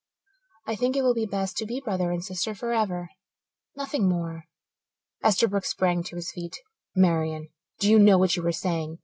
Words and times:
I 0.65 0.75
think 0.75 0.95
it 0.95 1.03
will 1.03 1.13
be 1.13 1.27
best 1.27 1.57
to 1.57 1.65
be 1.67 1.79
brother 1.79 2.09
and 2.11 2.25
sister 2.25 2.55
forever 2.55 3.09
nothing 3.75 4.09
more." 4.09 4.45
Esterbrook 5.23 5.63
sprang 5.63 6.01
to 6.05 6.15
his 6.15 6.31
feet. 6.31 6.57
"Marian, 6.95 7.49
do 7.79 7.87
you 7.87 7.99
know 7.99 8.17
what 8.17 8.35
you 8.35 8.43
are 8.47 8.51
saying? 8.51 8.97